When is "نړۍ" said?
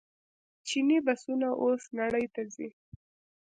1.99-2.25